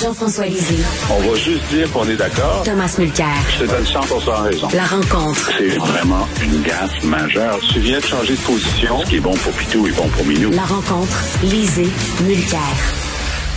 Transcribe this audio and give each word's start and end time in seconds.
Jean-François 0.00 0.46
Lisée. 0.46 0.82
On 1.10 1.20
va 1.28 1.36
juste 1.36 1.68
dire 1.68 1.92
qu'on 1.92 2.08
est 2.08 2.16
d'accord. 2.16 2.62
Thomas 2.64 2.96
Mulcair. 2.98 3.26
Je 3.50 3.64
te 3.64 3.70
donne 3.70 3.84
100 3.84 4.00
raison. 4.44 4.68
La 4.74 4.84
rencontre. 4.84 5.50
C'est 5.58 5.76
vraiment 5.76 6.26
une 6.42 6.62
gaffe 6.62 7.04
majeure. 7.04 7.58
Tu 7.70 7.80
viens 7.80 7.98
de 7.98 8.04
changer 8.04 8.32
de 8.32 8.40
position. 8.40 8.98
Ce 9.00 9.10
qui 9.10 9.16
est 9.16 9.20
bon 9.20 9.34
pour 9.34 9.52
Pitou 9.52 9.86
est 9.86 9.94
bon 9.94 10.08
pour 10.08 10.24
Minou. 10.24 10.52
La 10.52 10.62
rencontre. 10.62 11.12
Lisée. 11.42 11.90
Mulcair. 12.22 12.60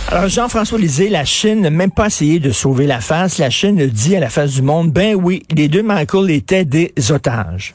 Alors, 0.08 0.28
Jean-François 0.28 0.78
Lisée, 0.78 1.08
la 1.08 1.24
Chine 1.24 1.62
n'a 1.62 1.70
même 1.70 1.92
pas 1.92 2.06
essayé 2.06 2.40
de 2.40 2.50
sauver 2.50 2.86
la 2.86 3.00
face. 3.00 3.38
La 3.38 3.48
Chine 3.48 3.86
dit 3.86 4.14
à 4.14 4.20
la 4.20 4.28
face 4.28 4.52
du 4.52 4.62
monde, 4.62 4.92
ben 4.92 5.14
oui, 5.14 5.44
les 5.56 5.68
deux 5.68 5.82
Michael 5.82 6.30
étaient 6.30 6.66
des 6.66 6.92
otages. 7.10 7.74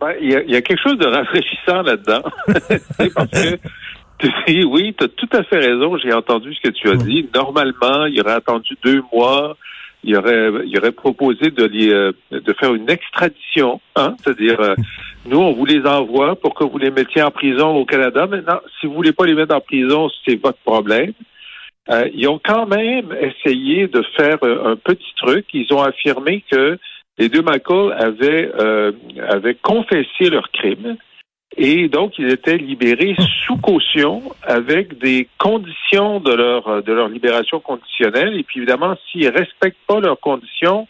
Ben, 0.00 0.12
il 0.20 0.30
y, 0.30 0.56
a, 0.56 0.60
quelque 0.60 0.82
chose 0.82 0.98
de 0.98 1.06
rafraîchissant 1.06 1.82
là-dedans. 1.82 2.22
parce 3.14 3.30
que 3.30 3.58
oui, 4.48 4.94
tu 4.98 5.04
as 5.04 5.08
tout 5.08 5.28
à 5.32 5.42
fait 5.44 5.58
raison. 5.58 5.96
J'ai 5.98 6.12
entendu 6.12 6.54
ce 6.54 6.60
que 6.60 6.74
tu 6.74 6.88
as 6.88 6.96
dit. 6.96 7.28
Normalement, 7.34 8.06
il 8.06 8.20
aurait 8.20 8.32
attendu 8.32 8.76
deux 8.82 9.02
mois. 9.12 9.56
Il 10.04 10.16
aurait, 10.16 10.50
il 10.64 10.78
aurait 10.78 10.92
proposé 10.92 11.50
de, 11.50 11.64
les, 11.64 11.92
euh, 11.92 12.12
de 12.30 12.52
faire 12.60 12.74
une 12.74 12.88
extradition, 12.88 13.80
hein? 13.96 14.14
c'est-à-dire 14.22 14.60
euh, 14.60 14.74
nous 15.26 15.38
on 15.38 15.52
vous 15.52 15.64
les 15.64 15.84
envoie 15.84 16.36
pour 16.36 16.54
que 16.54 16.62
vous 16.62 16.78
les 16.78 16.92
mettiez 16.92 17.22
en 17.22 17.32
prison 17.32 17.74
au 17.74 17.84
Canada. 17.84 18.26
Maintenant, 18.26 18.60
si 18.78 18.86
vous 18.86 18.94
voulez 18.94 19.12
pas 19.12 19.26
les 19.26 19.34
mettre 19.34 19.56
en 19.56 19.60
prison, 19.60 20.08
c'est 20.24 20.40
votre 20.40 20.58
problème. 20.58 21.12
Euh, 21.90 22.08
ils 22.14 22.28
ont 22.28 22.40
quand 22.42 22.66
même 22.66 23.16
essayé 23.20 23.88
de 23.88 24.02
faire 24.16 24.38
un 24.42 24.76
petit 24.76 25.12
truc. 25.16 25.46
Ils 25.52 25.72
ont 25.72 25.82
affirmé 25.82 26.44
que 26.50 26.78
les 27.18 27.28
deux 27.28 27.42
Michael 27.42 27.92
avaient, 27.98 28.50
euh, 28.60 28.92
avaient 29.28 29.56
confessé 29.56 30.30
leur 30.30 30.50
crime 30.52 30.96
et 31.56 31.88
donc 31.88 32.18
ils 32.18 32.30
étaient 32.30 32.58
libérés 32.58 33.16
sous 33.46 33.56
caution 33.56 34.22
avec 34.42 34.98
des 34.98 35.28
conditions 35.38 36.20
de 36.20 36.32
leur 36.32 36.82
de 36.82 36.92
leur 36.92 37.08
libération 37.08 37.60
conditionnelle. 37.60 38.36
Et 38.38 38.42
puis 38.42 38.58
évidemment, 38.60 38.96
s'ils 39.10 39.28
respectent 39.28 39.86
pas 39.86 40.00
leurs 40.00 40.20
conditions, 40.20 40.86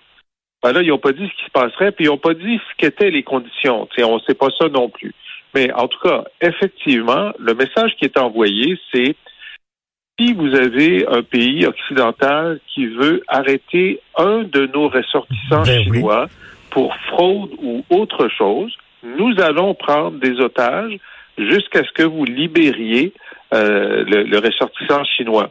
ben 0.63 0.73
là, 0.73 0.83
ils 0.83 0.89
n'ont 0.89 0.99
pas 0.99 1.13
dit 1.13 1.29
ce 1.29 1.37
qui 1.37 1.45
se 1.47 1.51
passerait, 1.51 1.93
puis 1.93 2.07
ils 2.07 2.09
n'ont 2.09 2.19
pas 2.19 2.35
dit 2.35 2.59
ce 2.59 2.77
qu'étaient 2.79 3.11
les 3.11 3.23
conditions. 3.23 3.87
T'sais, 3.87 4.05
on 4.05 4.17
ne 4.17 4.21
sait 4.21 4.35
pas 4.35 4.49
ça 4.59 4.69
non 4.69 4.89
plus. 4.89 5.15
Mais 5.55 5.73
en 5.73 5.87
tout 5.87 6.01
cas, 6.01 6.25
effectivement, 6.41 7.33
le 7.39 7.55
message 7.55 7.95
qui 7.99 8.05
est 8.05 8.19
envoyé, 8.19 8.79
c'est 8.93 9.15
si 10.19 10.33
vous 10.33 10.55
avez 10.55 11.07
un 11.07 11.23
pays 11.23 11.67
occidental 11.67 12.59
qui 12.75 12.87
veut 12.87 13.23
arrêter 13.29 14.01
un 14.17 14.43
de 14.43 14.67
nos 14.67 14.89
ressortissants 14.89 15.63
ben 15.63 15.83
chinois 15.85 16.27
pour 16.71 16.95
fraude 17.09 17.51
ou 17.63 17.85
autre 17.91 18.29
chose, 18.29 18.77
nous 19.03 19.35
allons 19.41 19.75
prendre 19.75 20.19
des 20.19 20.41
otages 20.41 20.97
jusqu'à 21.39 21.85
ce 21.85 21.93
que 21.93 22.03
vous 22.03 22.25
libériez 22.25 23.13
euh, 23.55 24.05
le, 24.07 24.39
ressortissant 24.39 25.05
chinois. 25.05 25.51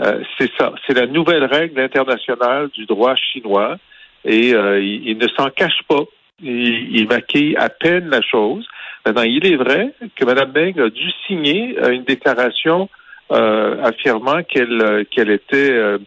Euh, 0.00 0.20
c'est 0.38 0.50
ça, 0.58 0.72
c'est 0.86 0.94
la 0.94 1.06
nouvelle 1.06 1.44
règle 1.44 1.80
internationale 1.80 2.68
du 2.74 2.86
droit 2.86 3.14
chinois 3.16 3.76
et 4.24 4.54
euh, 4.54 4.80
il, 4.80 5.16
ne 5.18 5.28
s'en 5.28 5.50
cache 5.50 5.82
pas. 5.88 6.02
Il, 6.42 6.96
il, 6.96 7.08
maquille 7.08 7.56
à 7.56 7.68
peine 7.68 8.08
la 8.10 8.20
chose. 8.20 8.66
Maintenant, 9.04 9.22
il 9.22 9.46
est 9.46 9.56
vrai 9.56 9.92
que 10.16 10.24
Mme 10.24 10.52
Meng 10.52 10.80
a 10.80 10.90
dû 10.90 11.10
signer 11.26 11.78
une 11.90 12.04
déclaration 12.04 12.88
euh, 13.32 13.82
affirmant 13.82 14.44
qu'elle 14.44 14.80
euh, 14.82 15.02
était 15.02 15.72
euh, 15.72 15.98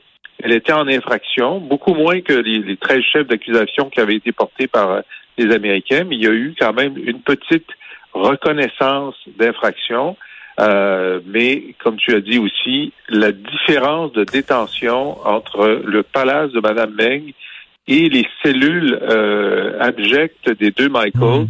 était 0.46 0.72
en 0.72 0.88
infraction, 0.88 1.59
beaucoup 1.59 1.94
moins 1.94 2.22
que 2.22 2.31
les, 2.31 2.59
les 2.59 2.78
13 2.78 3.02
chefs 3.02 3.28
d'accusation 3.28 3.90
qui 3.90 4.00
avaient 4.00 4.16
été 4.16 4.31
portés 4.31 4.68
par 4.68 5.02
les 5.40 5.54
Américains, 5.54 6.04
mais 6.04 6.16
il 6.16 6.23
y 6.23 6.28
a 6.28 6.32
eu 6.32 6.54
quand 6.59 6.73
même 6.73 6.95
une 6.98 7.22
petite 7.22 7.68
reconnaissance 8.14 9.16
d'infraction. 9.38 10.18
Euh, 10.59 11.22
mais 11.26 11.76
comme 11.81 11.96
tu 11.96 12.14
as 12.14 12.20
dit 12.20 12.38
aussi, 12.38 12.92
la 13.08 13.31
différence 13.31 14.12
de 14.12 14.26
détention 14.26 15.26
entre 15.26 15.81
le 15.86 16.04
palace 16.04 16.52
de 16.52 16.59
Madame 16.59 16.94
Meng 16.96 17.31
et 17.88 18.09
les 18.09 18.28
cellules 18.44 19.00
euh, 19.02 19.80
abjectes 19.80 20.50
des 20.59 20.72
deux 20.72 20.90
Michael 20.90 21.44
mmh. 21.44 21.47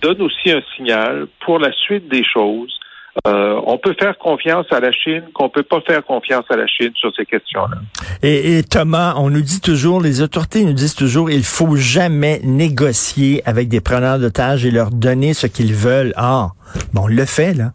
donne 0.00 0.22
aussi 0.22 0.52
un 0.52 0.62
signal 0.76 1.26
pour 1.40 1.58
la 1.58 1.72
suite 1.72 2.08
des 2.08 2.24
choses 2.24 2.78
euh, 3.26 3.60
on 3.66 3.76
peut 3.76 3.94
faire 3.98 4.16
confiance 4.16 4.66
à 4.70 4.80
la 4.80 4.90
Chine, 4.90 5.24
qu'on 5.34 5.50
peut 5.50 5.62
pas 5.62 5.82
faire 5.82 6.02
confiance 6.04 6.46
à 6.48 6.56
la 6.56 6.66
Chine 6.66 6.92
sur 6.94 7.14
ces 7.14 7.26
questions-là. 7.26 7.76
Et, 8.22 8.62
Thomas, 8.62 9.14
on 9.18 9.28
nous 9.28 9.42
dit 9.42 9.60
toujours, 9.60 10.00
les 10.00 10.22
autorités 10.22 10.64
nous 10.64 10.72
disent 10.72 10.94
toujours, 10.94 11.30
il 11.30 11.44
faut 11.44 11.76
jamais 11.76 12.40
négocier 12.42 13.42
avec 13.44 13.68
des 13.68 13.82
preneurs 13.82 14.18
d'otages 14.18 14.64
et 14.64 14.70
leur 14.70 14.90
donner 14.90 15.34
ce 15.34 15.46
qu'ils 15.46 15.74
veulent. 15.74 16.14
Ah, 16.16 16.52
bon, 16.94 17.02
on 17.02 17.06
le 17.06 17.24
fait 17.26 17.52
là. 17.52 17.72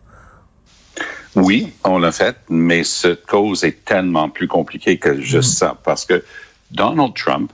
Oui, 1.35 1.71
on 1.83 1.99
l'a 1.99 2.11
fait, 2.11 2.35
mais 2.49 2.83
cette 2.83 3.27
cause 3.27 3.63
est 3.63 3.85
tellement 3.85 4.29
plus 4.29 4.47
compliquée 4.47 4.97
que 4.97 5.21
juste 5.21 5.51
mm. 5.51 5.57
ça, 5.57 5.77
parce 5.83 6.03
que 6.03 6.23
Donald 6.71 7.13
Trump 7.13 7.53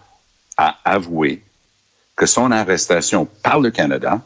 a 0.55 0.77
avoué 0.85 1.43
que 2.15 2.25
son 2.25 2.51
arrestation 2.51 3.27
par 3.43 3.59
le 3.59 3.71
Canada 3.71 4.21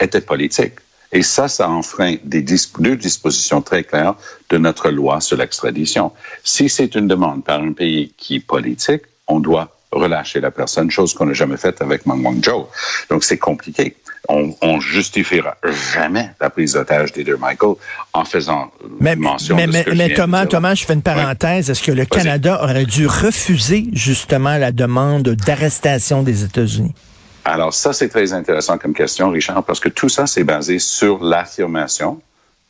était 0.00 0.20
politique. 0.20 0.74
Et 1.12 1.22
ça, 1.22 1.48
ça 1.48 1.68
enfreint 1.68 2.16
des 2.24 2.42
deux 2.42 2.96
dispositions 2.96 3.62
très 3.62 3.84
claires 3.84 4.14
de 4.50 4.58
notre 4.58 4.90
loi 4.90 5.20
sur 5.20 5.36
l'extradition. 5.36 6.12
Si 6.44 6.68
c'est 6.68 6.94
une 6.94 7.08
demande 7.08 7.44
par 7.44 7.60
un 7.60 7.72
pays 7.72 8.12
qui 8.16 8.36
est 8.36 8.40
politique, 8.40 9.02
on 9.26 9.40
doit 9.40 9.74
relâcher 9.90 10.40
la 10.40 10.50
personne, 10.50 10.90
chose 10.90 11.14
qu'on 11.14 11.26
n'a 11.26 11.32
jamais 11.32 11.56
faite 11.56 11.80
avec 11.80 12.04
Meng 12.04 12.42
Joe. 12.42 12.66
Donc, 13.08 13.24
c'est 13.24 13.38
compliqué. 13.38 13.96
On, 14.28 14.54
on 14.60 14.80
justifiera 14.80 15.56
jamais 15.94 16.30
la 16.38 16.50
prise 16.50 16.74
d'otage 16.74 17.12
des 17.12 17.24
deux 17.24 17.38
Michael 17.38 17.76
en 18.12 18.24
faisant 18.26 18.70
mais, 19.00 19.16
mention 19.16 19.56
mais, 19.56 19.66
de 19.66 19.72
ce 19.72 19.78
mais, 19.78 19.84
que 19.84 19.90
mais 19.92 20.14
Thomas, 20.14 20.44
Thomas, 20.44 20.74
je 20.74 20.84
fais 20.84 20.92
une 20.92 21.02
parenthèse. 21.02 21.70
Est-ce 21.70 21.82
que 21.82 21.92
le 21.92 22.04
Canada 22.04 22.60
aurait 22.62 22.84
dû 22.84 23.06
refuser 23.06 23.86
justement 23.94 24.58
la 24.58 24.72
demande 24.72 25.30
d'arrestation 25.30 26.22
des 26.22 26.44
États-Unis? 26.44 26.94
Alors 27.48 27.72
ça, 27.72 27.94
c'est 27.94 28.10
très 28.10 28.34
intéressant 28.34 28.76
comme 28.76 28.92
question, 28.92 29.30
Richard, 29.30 29.64
parce 29.64 29.80
que 29.80 29.88
tout 29.88 30.10
ça, 30.10 30.26
c'est 30.26 30.44
basé 30.44 30.78
sur 30.78 31.24
l'affirmation 31.24 32.20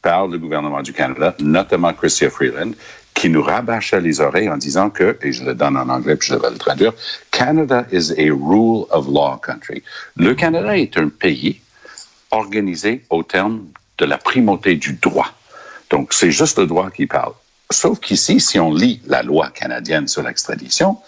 par 0.02 0.28
le 0.28 0.38
gouvernement 0.38 0.82
du 0.82 0.92
Canada, 0.92 1.34
notamment 1.40 1.92
Chrystia 1.92 2.30
Freeland, 2.30 2.70
qui 3.12 3.28
nous 3.28 3.42
rabâchait 3.42 4.00
les 4.00 4.20
oreilles 4.20 4.48
en 4.48 4.56
disant 4.56 4.88
que, 4.90 5.18
et 5.20 5.32
je 5.32 5.42
le 5.42 5.54
donne 5.54 5.76
en 5.76 5.88
anglais 5.88 6.14
puis 6.14 6.28
je 6.28 6.36
vais 6.36 6.50
le 6.50 6.58
traduire, 6.58 6.92
Canada 7.32 7.86
is 7.90 8.12
a 8.12 8.32
rule 8.32 8.86
of 8.90 9.08
law 9.08 9.36
country. 9.38 9.82
Le 10.14 10.36
Canada 10.36 10.78
est 10.78 10.96
un 10.96 11.08
pays 11.08 11.60
organisé 12.30 13.04
au 13.10 13.24
terme 13.24 13.66
de 13.98 14.04
la 14.04 14.16
primauté 14.16 14.76
du 14.76 14.92
droit. 14.92 15.32
Donc, 15.90 16.14
c'est 16.14 16.30
juste 16.30 16.56
le 16.56 16.66
droit 16.66 16.88
qui 16.90 17.06
parle. 17.06 17.32
Sauf 17.68 17.98
qu'ici, 17.98 18.38
si 18.38 18.60
on 18.60 18.72
lit 18.72 19.00
la 19.06 19.24
loi 19.24 19.50
canadienne 19.50 20.06
sur 20.06 20.22
l'extradition, 20.22 20.98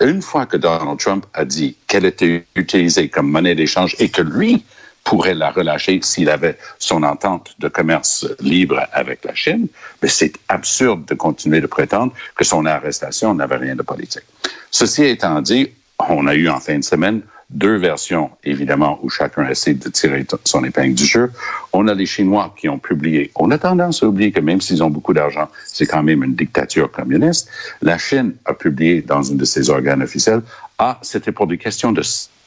une 0.00 0.22
fois 0.22 0.46
que 0.46 0.56
Donald 0.56 0.98
Trump 0.98 1.26
a 1.34 1.44
dit 1.44 1.76
qu'elle 1.86 2.04
était 2.04 2.44
utilisée 2.54 3.08
comme 3.08 3.30
monnaie 3.30 3.54
d'échange 3.54 3.96
et 3.98 4.08
que 4.08 4.22
lui 4.22 4.64
pourrait 5.04 5.34
la 5.34 5.50
relâcher 5.50 6.00
s'il 6.02 6.28
avait 6.28 6.58
son 6.78 7.02
entente 7.02 7.54
de 7.58 7.68
commerce 7.68 8.26
libre 8.40 8.86
avec 8.92 9.24
la 9.24 9.34
Chine, 9.34 9.68
mais 10.02 10.08
c'est 10.08 10.34
absurde 10.48 11.06
de 11.06 11.14
continuer 11.14 11.60
de 11.60 11.66
prétendre 11.66 12.12
que 12.36 12.44
son 12.44 12.66
arrestation 12.66 13.34
n'avait 13.34 13.56
rien 13.56 13.74
de 13.74 13.82
politique. 13.82 14.24
Ceci 14.70 15.04
étant 15.04 15.40
dit, 15.40 15.70
on 15.98 16.26
a 16.26 16.34
eu 16.34 16.48
en 16.48 16.60
fin 16.60 16.78
de 16.78 16.84
semaine 16.84 17.22
deux 17.50 17.76
versions, 17.76 18.30
évidemment, 18.44 18.98
où 19.02 19.08
chacun 19.08 19.48
essaie 19.48 19.74
de 19.74 19.88
tirer 19.88 20.26
son 20.44 20.64
épingle 20.64 20.94
du 20.94 21.06
jeu. 21.06 21.32
On 21.72 21.88
a 21.88 21.94
les 21.94 22.04
Chinois 22.04 22.54
qui 22.58 22.68
ont 22.68 22.78
publié. 22.78 23.30
On 23.36 23.50
a 23.50 23.58
tendance 23.58 24.02
à 24.02 24.06
oublier 24.06 24.32
que 24.32 24.40
même 24.40 24.60
s'ils 24.60 24.82
ont 24.82 24.90
beaucoup 24.90 25.14
d'argent, 25.14 25.48
c'est 25.64 25.86
quand 25.86 26.02
même 26.02 26.22
une 26.22 26.34
dictature 26.34 26.90
communiste. 26.90 27.48
La 27.80 27.96
Chine 27.96 28.34
a 28.44 28.52
publié 28.52 29.00
dans 29.00 29.22
une 29.22 29.38
de 29.38 29.44
ses 29.46 29.70
organes 29.70 30.02
officiels, 30.02 30.42
ah, 30.78 30.98
c'était 31.02 31.32
pour 31.32 31.46
des 31.46 31.58
questions 31.58 31.92
de 31.92 32.02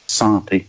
santé. 0.07 0.67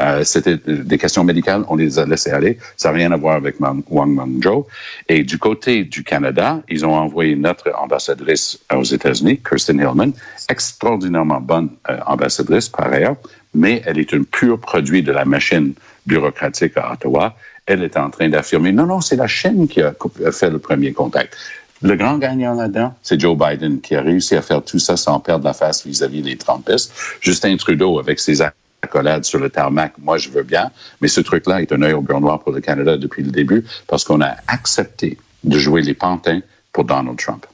Euh, 0.00 0.24
c'était 0.24 0.56
des 0.56 0.98
questions 0.98 1.24
médicales, 1.24 1.64
on 1.68 1.76
les 1.76 1.98
a 1.98 2.04
laissées 2.04 2.30
aller. 2.30 2.58
Ça 2.76 2.90
n'a 2.90 2.96
rien 2.96 3.12
à 3.12 3.16
voir 3.16 3.36
avec 3.36 3.56
Wang 3.60 3.82
Mengzhou. 3.90 4.66
Et 5.08 5.22
du 5.22 5.38
côté 5.38 5.84
du 5.84 6.04
Canada, 6.04 6.62
ils 6.68 6.84
ont 6.84 6.94
envoyé 6.94 7.34
notre 7.34 7.72
ambassadrice 7.74 8.58
aux 8.74 8.84
États-Unis, 8.84 9.40
Kirsten 9.48 9.78
Hillman, 9.78 10.12
extraordinairement 10.48 11.40
bonne 11.40 11.70
euh, 11.88 11.98
ambassadrice 12.06 12.68
par 12.68 12.92
ailleurs, 12.92 13.16
mais 13.54 13.82
elle 13.86 13.98
est 13.98 14.12
un 14.14 14.22
pur 14.22 14.58
produit 14.58 15.02
de 15.02 15.12
la 15.12 15.24
machine 15.24 15.74
bureaucratique 16.06 16.76
à 16.76 16.92
Ottawa. 16.92 17.36
Elle 17.66 17.82
est 17.82 17.96
en 17.96 18.10
train 18.10 18.28
d'affirmer, 18.28 18.72
non, 18.72 18.86
non, 18.86 19.00
c'est 19.00 19.16
la 19.16 19.26
Chine 19.26 19.66
qui 19.66 19.82
a 19.82 19.94
fait 20.32 20.50
le 20.50 20.58
premier 20.58 20.92
contact. 20.92 21.36
Le 21.82 21.94
grand 21.94 22.16
gagnant 22.16 22.54
là-dedans, 22.54 22.94
c'est 23.02 23.20
Joe 23.20 23.36
Biden 23.36 23.80
qui 23.80 23.94
a 23.96 24.00
réussi 24.00 24.34
à 24.34 24.42
faire 24.42 24.62
tout 24.64 24.78
ça 24.78 24.96
sans 24.96 25.20
perdre 25.20 25.44
la 25.44 25.52
face 25.52 25.86
vis-à-vis 25.86 26.22
des 26.22 26.36
Trumpistes. 26.36 26.92
Justin 27.20 27.56
Trudeau, 27.56 27.98
avec 27.98 28.18
ses 28.18 28.40
accolades 28.82 29.24
sur 29.24 29.38
le 29.38 29.50
tarmac, 29.50 29.92
moi 29.98 30.16
je 30.16 30.30
veux 30.30 30.42
bien, 30.42 30.70
mais 31.00 31.08
ce 31.08 31.20
truc-là 31.20 31.60
est 31.60 31.72
un 31.72 31.82
œil 31.82 31.92
au 31.92 32.00
beurre 32.00 32.20
noir 32.20 32.40
pour 32.40 32.52
le 32.52 32.60
Canada 32.60 32.96
depuis 32.96 33.22
le 33.22 33.30
début 33.30 33.64
parce 33.88 34.04
qu'on 34.04 34.22
a 34.22 34.36
accepté 34.46 35.18
de 35.44 35.58
jouer 35.58 35.82
les 35.82 35.94
pantins 35.94 36.40
pour 36.72 36.84
Donald 36.84 37.18
Trump. 37.18 37.46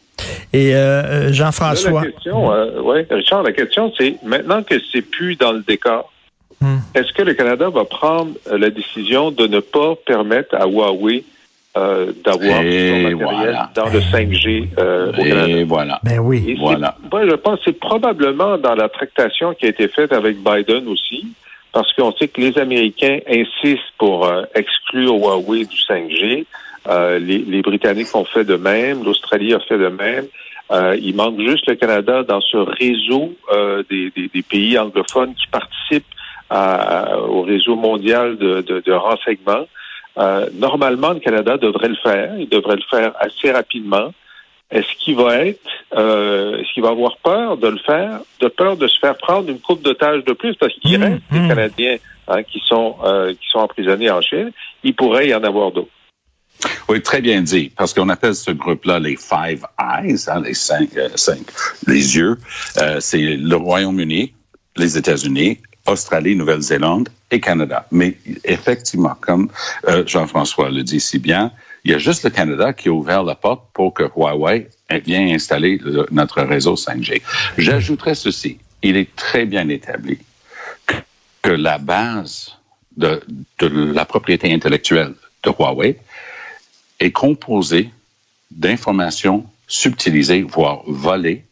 Et 0.53 0.75
euh, 0.75 0.79
euh, 0.79 1.33
Jean-François. 1.33 2.03
La 2.05 2.11
question, 2.11 2.53
euh, 2.53 2.81
ouais, 2.81 3.07
Richard, 3.11 3.43
la 3.43 3.53
question, 3.53 3.93
c'est 3.97 4.17
maintenant 4.23 4.63
que 4.63 4.75
c'est 4.93 5.03
plus 5.03 5.37
dans 5.37 5.53
le 5.53 5.61
décor, 5.61 6.13
hmm. 6.61 6.79
est-ce 6.95 7.13
que 7.13 7.23
le 7.23 7.35
Canada 7.35 7.71
va 7.71 7.85
prendre 7.85 8.33
la 8.51 8.71
décision 8.71 9.31
de 9.31 9.47
ne 9.47 9.61
pas 9.61 9.95
permettre 10.07 10.55
à 10.55 10.67
Huawei 10.67 11.25
euh, 11.75 12.13
d'avoir 12.23 12.59
son 12.59 12.63
matériel 12.63 13.15
voilà. 13.15 13.71
dans 13.75 13.89
le 13.89 14.01
5G 14.01 14.69
euh, 14.79 15.11
au 15.11 15.13
Canada? 15.13 15.49
Et 15.49 15.65
voilà. 15.65 16.01
Ben 16.05 16.19
oui. 16.19 16.45
Et 16.47 16.55
Voilà. 16.55 16.97
moi, 17.11 17.27
je 17.27 17.35
pense 17.35 17.61
que 17.61 17.65
c'est 17.67 17.79
probablement 17.79 18.59
dans 18.59 18.75
la 18.75 18.91
tractation 18.91 19.55
qui 19.55 19.65
a 19.65 19.69
été 19.71 19.89
faite 19.89 20.13
avec 20.13 20.37
Biden 20.37 20.87
aussi, 20.89 21.29
parce 21.73 21.91
qu'on 21.95 22.13
sait 22.13 22.29
que 22.29 22.43
les 22.43 22.59
Américains 22.59 23.21
insistent 23.27 23.81
pour 23.97 24.27
euh, 24.27 24.43
exclure 24.55 25.15
Huawei 25.15 25.65
du 25.65 25.77
5G. 25.77 26.45
Euh, 26.89 27.19
les, 27.19 27.39
les 27.39 27.63
Britanniques 27.63 28.15
ont 28.15 28.25
fait 28.25 28.45
de 28.45 28.57
même, 28.57 29.05
l'Australie 29.05 29.55
a 29.55 29.61
fait 29.61 29.79
de 29.79 29.89
même. 29.89 30.27
Euh, 30.71 30.97
il 31.01 31.15
manque 31.15 31.39
juste 31.41 31.67
le 31.69 31.75
Canada 31.77 32.23
dans 32.23 32.41
ce 32.41 32.57
réseau 32.57 33.35
euh, 33.53 33.83
des, 33.91 34.11
des- 34.17 34.29
des 34.29 34.43
pays 34.43 34.79
anglophones 34.79 35.35
qui 35.35 35.47
participent 35.47 36.07
à- 36.51 37.19
au 37.21 37.43
réseau 37.43 37.77
mondial 37.77 38.37
de, 38.37 38.63
de- 38.63 38.81
de 38.81 38.93
renseignement. 38.93 39.67
Normalement, 40.55 41.13
le 41.13 41.21
Canada 41.21 41.57
devrait 41.57 41.89
le 41.89 41.97
faire. 41.97 42.35
Il 42.39 42.49
devrait 42.49 42.77
le 42.77 42.83
faire 42.91 43.13
assez 43.19 43.51
rapidement. 43.51 44.13
Est-ce 44.71 44.89
qu'il 44.99 45.17
va 45.17 45.37
être, 45.47 45.61
est-ce 45.93 46.73
qu'il 46.73 46.83
va 46.83 46.91
avoir 46.91 47.17
peur 47.19 47.57
de 47.59 47.69
le 47.69 47.79
faire, 47.79 48.21
de 48.41 48.49
peur 48.49 48.77
de 48.77 48.87
se 48.89 48.99
faire 48.99 49.17
prendre 49.17 49.49
une 49.51 49.61
coupe 49.61 49.83
d'otages 49.83 50.25
de 50.25 50.33
plus, 50.33 50.55
parce 50.57 50.73
qu'il 50.75 50.99
Mmh, 50.99 51.03
reste 51.03 51.23
mmh. 51.31 51.41
des 51.43 51.49
Canadiens 51.49 51.97
hein, 52.29 52.43
qui 52.43 52.61
sont 52.67 52.97
qui 53.41 53.49
sont 53.51 53.59
emprisonnés 53.59 54.11
en 54.11 54.21
Chine. 54.23 54.51
Il 54.83 54.95
pourrait 54.95 55.29
y 55.29 55.35
en 55.35 55.45
avoir 55.45 55.71
d'autres. 55.73 55.89
Oui, 56.89 57.03
très 57.03 57.21
bien 57.21 57.43
dit, 57.43 57.73
parce 57.77 57.93
qu'on 57.95 58.09
appelle 58.09 58.35
ce 58.35 58.51
groupe-là 58.51 58.99
les 58.99 59.17
Five 59.17 59.65
Eyes, 59.81 60.17
hein, 60.29 60.41
les 60.41 60.55
cinq, 60.55 60.97
euh, 60.97 61.09
cinq, 61.17 61.41
les 61.87 62.17
yeux. 62.17 62.39
Euh, 62.79 62.99
c'est 63.01 63.37
le 63.37 63.57
Royaume-Uni, 63.57 64.33
les 64.77 64.97
États-Unis, 64.97 65.59
Australie, 65.87 66.37
Nouvelle-Zélande 66.37 67.09
et 67.31 67.41
Canada. 67.41 67.87
Mais 67.91 68.17
effectivement, 68.45 69.17
comme 69.21 69.49
euh, 69.89 70.05
Jean-François 70.07 70.71
le 70.71 70.83
dit 70.85 71.01
si 71.01 71.19
bien, 71.19 71.51
il 71.85 71.91
y 71.91 71.95
a 71.95 71.99
juste 71.99 72.23
le 72.23 72.31
Canada 72.31 72.73
qui 72.73 72.89
a 72.89 72.93
ouvert 72.93 73.25
la 73.25 73.35
porte 73.35 73.65
pour 73.73 73.93
que 73.93 74.05
Huawei 74.15 74.69
vienne 75.05 75.35
installer 75.35 75.79
le- 75.83 76.07
notre 76.13 76.43
réseau 76.43 76.77
5G. 76.77 77.23
J'ajouterais 77.59 78.15
ceci, 78.15 78.59
il 78.83 78.97
est 78.97 79.15
très 79.17 79.47
bien 79.47 79.69
établi 79.69 80.19
que, 80.87 80.95
que 81.43 81.51
la 81.51 81.79
base 81.79 82.53
de, 82.97 83.21
de 83.59 83.93
la 83.93 84.05
propriété 84.05 84.53
intellectuelle 84.53 85.15
de 85.43 85.51
Huawei 85.51 85.97
est 87.03 87.13
composé 87.13 87.91
d'informations 88.51 89.47
subtilisées, 89.67 90.43
voire 90.43 90.83
volées, 90.87 91.45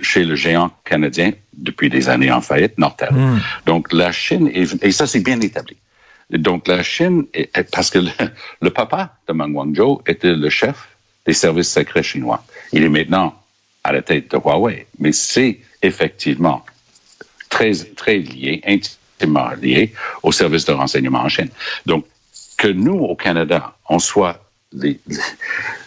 chez 0.00 0.24
le 0.24 0.34
géant 0.36 0.70
canadien 0.84 1.32
depuis 1.52 1.90
des 1.90 2.08
années 2.08 2.30
en 2.30 2.40
faillite, 2.40 2.78
Nortel. 2.78 3.10
Donc 3.66 3.92
la 3.92 4.12
Chine, 4.12 4.48
est, 4.54 4.82
et 4.82 4.92
ça 4.92 5.06
c'est 5.06 5.20
bien 5.20 5.40
établi. 5.40 5.76
Donc 6.30 6.68
la 6.68 6.82
Chine, 6.82 7.26
est, 7.34 7.50
parce 7.70 7.90
que 7.90 7.98
le, 7.98 8.10
le 8.60 8.70
papa 8.70 9.16
de 9.28 9.32
Meng 9.32 9.52
Wanzhou 9.52 10.00
était 10.06 10.34
le 10.34 10.48
chef 10.48 10.88
des 11.26 11.32
services 11.32 11.72
secrets 11.72 12.02
chinois. 12.02 12.44
Il 12.72 12.84
est 12.84 12.88
maintenant 12.88 13.34
à 13.82 13.92
la 13.92 14.02
tête 14.02 14.30
de 14.30 14.36
Huawei, 14.36 14.86
mais 14.98 15.12
c'est 15.12 15.58
effectivement 15.82 16.64
très, 17.50 17.72
très 17.74 18.18
lié, 18.18 18.62
intimement 18.66 19.50
lié 19.60 19.92
au 20.22 20.32
service 20.32 20.64
de 20.64 20.72
renseignement 20.72 21.20
en 21.20 21.28
Chine. 21.28 21.50
Donc, 21.84 22.06
que 22.56 22.68
nous, 22.68 22.98
au 22.98 23.16
Canada, 23.16 23.76
on 23.88 23.98
soit 23.98 24.43
les, 24.74 25.00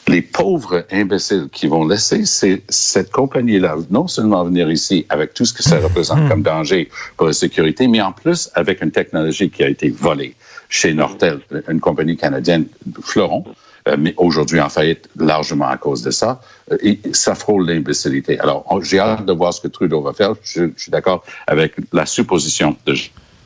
les 0.08 0.22
pauvres 0.22 0.86
imbéciles 0.92 1.48
qui 1.52 1.68
vont 1.68 1.88
laisser 1.88 2.26
ces- 2.26 2.64
cette 2.70 3.12
compagnie-là 3.12 3.76
non 3.90 4.08
seulement 4.08 4.44
venir 4.44 4.72
ici 4.72 5.06
avec 5.10 5.34
tout 5.34 5.46
ce 5.46 5.54
que 5.54 5.64
ça 5.64 5.80
représente 5.80 6.28
comme 6.30 6.42
danger 6.42 6.90
pour 7.18 7.28
la 7.28 7.34
sécurité, 7.34 7.88
mais 7.88 8.02
en 8.02 8.12
plus 8.12 8.50
avec 8.56 8.82
une 8.82 8.92
technologie 8.92 9.50
qui 9.50 9.64
a 9.64 9.70
été 9.70 9.90
volée 9.90 10.36
chez 10.70 10.94
Nortel, 10.94 11.40
une 11.70 11.80
compagnie 11.80 12.18
canadienne, 12.18 12.66
Fleuron, 13.02 13.44
euh, 13.88 13.96
mais 13.98 14.14
aujourd'hui 14.18 14.60
en 14.60 14.70
faillite 14.70 15.08
largement 15.18 15.68
à 15.68 15.78
cause 15.78 16.02
de 16.02 16.12
ça, 16.12 16.42
euh, 16.72 16.78
et 16.82 17.00
ça 17.14 17.36
frôle 17.36 17.66
l'imbécilité. 17.70 18.38
Alors, 18.40 18.66
j'ai 18.84 19.00
hâte 19.00 19.26
de 19.26 19.32
voir 19.34 19.54
ce 19.54 19.62
que 19.62 19.70
Trudeau 19.70 20.02
va 20.02 20.14
faire. 20.14 20.34
Je, 20.44 20.64
je 20.76 20.82
suis 20.84 20.92
d'accord 20.92 21.24
avec 21.48 21.76
la 21.94 22.06
supposition 22.06 22.76
de 22.86 22.96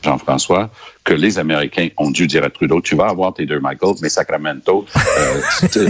Jean-François 0.03 0.69
que 1.03 1.13
les 1.13 1.39
Américains 1.39 1.89
ont 1.97 2.11
dû 2.11 2.27
dire 2.27 2.43
à 2.43 2.49
Trudeau, 2.49 2.81
tu 2.81 2.95
vas 2.95 3.07
avoir 3.09 3.33
tes 3.33 3.45
deux 3.45 3.59
Michael, 3.59 3.95
mais 4.01 4.09
Sacramento, 4.09 4.85
euh, 4.95 5.87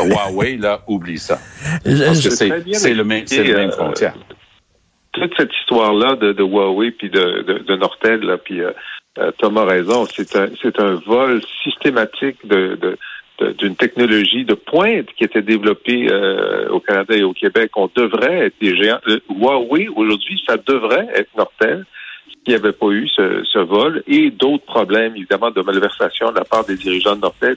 Huawei, 0.04 0.56
là, 0.56 0.82
oublie 0.86 1.18
ça. 1.18 1.38
Je- 1.84 2.04
Parce 2.04 2.22
que 2.22 2.30
c'est 2.30 2.48
très 2.48 2.60
bien 2.60 2.78
c'est 2.78 2.94
le 2.94 3.04
même, 3.04 3.26
c'est 3.26 3.42
le 3.44 3.54
même 3.54 3.66
expliqué, 3.68 3.82
euh, 3.82 3.84
frontière. 3.86 4.14
toute 5.12 5.32
cette 5.36 5.50
histoire-là 5.60 6.16
de, 6.16 6.32
de 6.32 6.42
Huawei 6.42 6.90
puis 6.92 7.10
de, 7.10 7.42
de, 7.42 7.58
de 7.58 7.76
Nortel, 7.76 8.20
là, 8.20 8.36
puis 8.38 8.60
euh, 8.60 8.70
euh, 9.18 9.30
Thomas 9.38 9.62
a 9.62 9.66
raison, 9.66 10.06
c'est 10.06 10.36
un, 10.36 10.48
c'est 10.62 10.78
un 10.80 10.94
vol 11.06 11.40
systématique 11.64 12.36
de, 12.46 12.76
de, 12.80 12.98
de- 13.40 13.52
d'une 13.52 13.74
technologie 13.76 14.44
de 14.44 14.54
pointe 14.54 15.06
qui 15.16 15.24
était 15.24 15.42
développée 15.42 16.08
euh, 16.10 16.68
au 16.70 16.80
Canada 16.80 17.14
et 17.16 17.22
au 17.22 17.32
Québec. 17.32 17.70
On 17.76 17.88
devrait 17.94 18.46
être 18.46 18.54
des 18.60 18.76
géants. 18.76 19.00
Le 19.06 19.20
Huawei, 19.30 19.88
aujourd'hui, 19.94 20.40
ça 20.46 20.56
devrait 20.56 21.08
être 21.14 21.30
Nortel 21.36 21.84
s'il 22.28 22.48
n'y 22.48 22.54
avait 22.54 22.72
pas 22.72 22.88
eu 22.88 23.08
ce, 23.08 23.58
vol 23.58 24.02
et 24.06 24.30
d'autres 24.30 24.64
problèmes, 24.64 25.16
évidemment, 25.16 25.50
de 25.50 25.62
malversation 25.62 26.30
de 26.30 26.36
la 26.36 26.44
part 26.44 26.64
des 26.64 26.76
dirigeants 26.76 27.16
de 27.16 27.20
Nortel. 27.20 27.56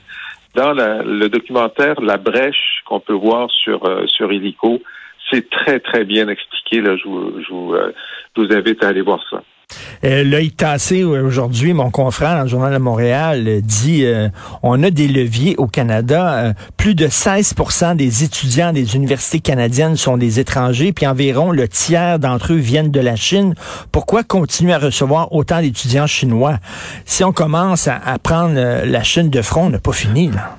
Dans 0.56 0.74
le 0.74 1.30
documentaire 1.30 2.00
La 2.02 2.18
Brèche 2.18 2.82
qu'on 2.86 3.00
peut 3.00 3.14
voir 3.14 3.50
sur, 3.50 3.86
euh, 3.86 4.06
sur 4.08 4.32
c'est 5.32 5.50
très, 5.50 5.80
très 5.80 6.04
bien 6.04 6.28
expliqué. 6.28 6.80
Euh, 6.80 6.98
je 6.98 7.08
vous 7.08 8.54
invite 8.54 8.84
à 8.84 8.90
aller 8.90 9.02
voir 9.02 9.24
ça. 9.30 9.41
Euh, 10.04 10.24
L'œil 10.24 10.52
tassé 10.52 11.02
euh, 11.02 11.24
aujourd'hui, 11.24 11.74
mon 11.74 11.92
confrère 11.92 12.36
dans 12.36 12.44
le 12.44 12.48
journal 12.48 12.74
de 12.74 12.80
Montréal 12.80 13.48
euh, 13.48 13.62
dit 13.62 14.04
euh, 14.04 14.30
on 14.64 14.82
a 14.82 14.90
des 14.90 15.08
leviers 15.08 15.56
au 15.58 15.68
Canada. 15.68 16.54
plus 16.78 16.96
de 16.96 17.08
16% 17.08 17.96
des 17.96 18.24
étudiants 18.24 18.74
des 18.74 18.96
universités 18.96 19.40
canadiennes 19.40 19.96
sont 19.96 20.18
des 20.18 20.40
étrangers, 20.40 20.92
puis 20.92 21.06
environ 21.06 21.52
le 21.52 21.68
tiers 21.68 22.18
d'entre 22.18 22.54
eux 22.54 22.58
viennent 22.58 22.92
de 22.92 23.00
la 23.00 23.16
Chine. 23.16 23.54
Pourquoi 23.92 24.24
continuer 24.24 24.74
à 24.74 24.80
recevoir 24.80 25.34
autant 25.34 25.62
d'étudiants 25.62 26.08
chinois? 26.08 26.58
Si 27.06 27.24
on 27.24 27.32
commence 27.32 27.88
à, 27.88 28.00
prendre 28.22 28.56
la 28.56 29.04
Chine 29.04 29.30
de 29.30 29.42
front, 29.42 29.66
on 29.66 29.70
n'a 29.70 29.80
pas 29.80 29.94
fini 29.94 30.32
là. 30.32 30.58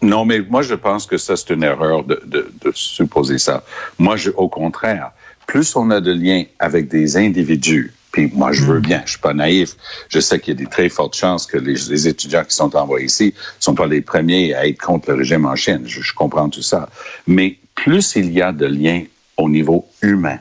Non, 0.00 0.24
mais 0.24 0.40
moi, 0.48 0.62
je 0.62 0.74
pense 0.74 1.06
que 1.06 1.18
ça, 1.18 1.36
c'est 1.36 1.52
une 1.52 1.64
erreur 1.64 2.04
de, 2.04 2.20
de, 2.24 2.50
de 2.64 2.72
supposer 2.74 3.38
ça. 3.38 3.64
Moi, 3.98 4.16
je, 4.16 4.30
au 4.30 4.48
contraire, 4.48 5.10
plus 5.46 5.74
on 5.74 5.90
a 5.90 6.00
de 6.00 6.12
liens 6.12 6.44
avec 6.60 6.88
des 6.88 7.16
individus, 7.16 7.92
puis 8.18 8.32
moi, 8.34 8.50
je 8.50 8.64
veux 8.64 8.80
bien, 8.80 9.02
je 9.04 9.10
suis 9.10 9.20
pas 9.20 9.32
naïf. 9.32 9.76
Je 10.08 10.18
sais 10.18 10.40
qu'il 10.40 10.54
y 10.54 10.56
a 10.56 10.64
des 10.64 10.68
très 10.68 10.88
fortes 10.88 11.14
chances 11.14 11.46
que 11.46 11.56
les, 11.56 11.74
les 11.88 12.08
étudiants 12.08 12.42
qui 12.42 12.56
sont 12.56 12.74
envoyés 12.74 13.06
ici 13.06 13.32
sont 13.60 13.76
pas 13.76 13.86
les 13.86 14.00
premiers 14.00 14.54
à 14.54 14.66
être 14.66 14.80
contre 14.80 15.12
le 15.12 15.18
régime 15.18 15.46
en 15.46 15.54
Chine. 15.54 15.82
Je, 15.86 16.02
je 16.02 16.12
comprends 16.14 16.48
tout 16.48 16.62
ça. 16.62 16.88
Mais 17.28 17.58
plus 17.76 18.16
il 18.16 18.32
y 18.32 18.42
a 18.42 18.50
de 18.50 18.66
liens 18.66 19.04
au 19.36 19.48
niveau 19.48 19.86
humain 20.02 20.40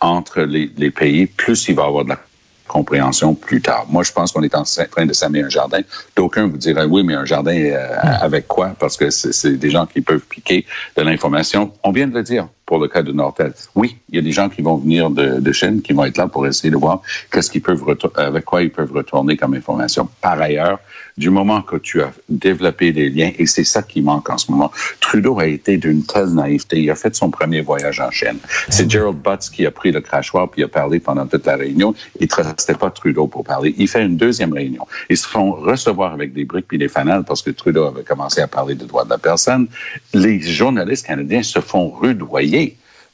entre 0.00 0.40
les, 0.42 0.68
les 0.76 0.90
pays, 0.90 1.26
plus 1.26 1.68
il 1.68 1.76
va 1.76 1.84
y 1.84 1.86
avoir 1.86 2.02
de 2.02 2.08
la 2.08 2.18
compréhension 2.66 3.36
plus 3.36 3.62
tard. 3.62 3.86
Moi, 3.88 4.02
je 4.02 4.10
pense 4.10 4.32
qu'on 4.32 4.42
est 4.42 4.56
en 4.56 4.64
train 4.64 5.06
de 5.06 5.12
s'amener 5.12 5.44
un 5.44 5.48
jardin. 5.48 5.82
D'aucuns 6.16 6.48
vous 6.48 6.56
diraient, 6.56 6.86
oui, 6.86 7.04
mais 7.04 7.14
un 7.14 7.24
jardin 7.24 7.56
euh, 7.56 7.94
avec 8.20 8.48
quoi? 8.48 8.74
Parce 8.80 8.96
que 8.96 9.10
c'est 9.10 9.32
c'est 9.32 9.56
des 9.56 9.70
gens 9.70 9.86
qui 9.86 10.00
peuvent 10.00 10.26
piquer 10.28 10.66
de 10.96 11.02
l'information. 11.02 11.72
On 11.84 11.92
vient 11.92 12.08
de 12.08 12.14
le 12.14 12.24
dire 12.24 12.48
pour 12.66 12.78
le 12.78 12.88
cas 12.88 13.02
de 13.02 13.12
Nortel. 13.12 13.52
Oui, 13.76 13.96
il 14.10 14.16
y 14.16 14.18
a 14.18 14.22
des 14.22 14.32
gens 14.32 14.48
qui 14.48 14.60
vont 14.60 14.76
venir 14.76 15.08
de, 15.10 15.38
de 15.38 15.52
Chine, 15.52 15.82
qui 15.82 15.92
vont 15.92 16.04
être 16.04 16.18
là 16.18 16.26
pour 16.26 16.46
essayer 16.46 16.70
de 16.70 16.76
voir 16.76 17.00
qu'est-ce 17.30 17.50
qu'ils 17.50 17.62
peuvent 17.62 17.84
avec 18.16 18.44
quoi 18.44 18.62
ils 18.62 18.72
peuvent 18.72 18.92
retourner 18.92 19.36
comme 19.36 19.54
information. 19.54 20.08
Par 20.20 20.40
ailleurs, 20.40 20.80
du 21.16 21.30
moment 21.30 21.62
que 21.62 21.76
tu 21.76 22.02
as 22.02 22.12
développé 22.28 22.92
des 22.92 23.08
liens, 23.08 23.30
et 23.38 23.46
c'est 23.46 23.64
ça 23.64 23.82
qui 23.82 24.02
manque 24.02 24.28
en 24.28 24.36
ce 24.36 24.50
moment, 24.50 24.70
Trudeau 25.00 25.38
a 25.38 25.46
été 25.46 25.78
d'une 25.78 26.04
telle 26.04 26.30
naïveté. 26.30 26.82
Il 26.82 26.90
a 26.90 26.96
fait 26.96 27.14
son 27.14 27.30
premier 27.30 27.62
voyage 27.62 28.00
en 28.00 28.10
Chine. 28.10 28.38
C'est 28.68 28.90
Gerald 28.90 29.16
Butts 29.16 29.48
qui 29.50 29.64
a 29.64 29.70
pris 29.70 29.92
le 29.92 30.00
crachoir 30.00 30.50
puis 30.50 30.62
a 30.64 30.68
parlé 30.68 30.98
pendant 30.98 31.26
toute 31.26 31.46
la 31.46 31.56
réunion. 31.56 31.94
Il 32.20 32.28
ne 32.28 32.42
restait 32.42 32.74
pas 32.74 32.90
Trudeau 32.90 33.28
pour 33.28 33.44
parler. 33.44 33.74
Il 33.78 33.88
fait 33.88 34.04
une 34.04 34.16
deuxième 34.16 34.52
réunion. 34.52 34.86
Ils 35.08 35.16
se 35.16 35.26
font 35.26 35.52
recevoir 35.52 36.12
avec 36.12 36.32
des 36.34 36.44
briques 36.44 36.66
puis 36.68 36.78
des 36.78 36.88
fanales 36.88 37.24
parce 37.24 37.42
que 37.42 37.50
Trudeau 37.50 37.84
avait 37.84 38.04
commencé 38.04 38.40
à 38.40 38.48
parler 38.48 38.74
des 38.74 38.86
droits 38.86 39.04
de 39.04 39.10
la 39.10 39.18
personne. 39.18 39.68
Les 40.12 40.40
journalistes 40.40 41.06
canadiens 41.06 41.42
se 41.42 41.60
font 41.60 41.90
rudoyer 41.90 42.55